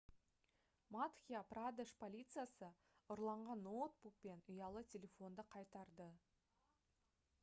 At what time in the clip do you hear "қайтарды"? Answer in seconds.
5.57-6.09